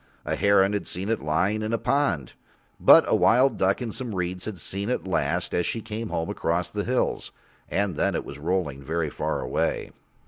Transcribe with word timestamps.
A 0.25 0.35
heron 0.35 0.73
had 0.73 0.87
seen 0.87 1.09
it 1.09 1.21
lying 1.21 1.61
in 1.61 1.73
a 1.73 1.77
pond, 1.77 2.33
but 2.79 3.03
a 3.07 3.15
wild 3.15 3.59
duck 3.59 3.83
in 3.83 3.91
some 3.91 4.15
reeds 4.15 4.45
had 4.45 4.57
seen 4.57 4.89
it 4.89 5.05
last 5.05 5.53
as 5.53 5.67
she 5.67 5.79
came 5.79 6.09
home 6.09 6.27
across 6.31 6.71
the 6.71 6.83
hills, 6.83 7.31
and 7.69 7.95
then 7.95 8.15
it 8.15 8.25
was 8.25 8.39
rolling 8.39 8.81
very 8.81 9.11
far 9.11 9.41
away. 9.41 9.91